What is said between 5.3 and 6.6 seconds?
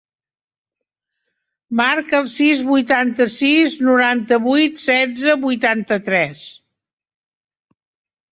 vuitanta-tres.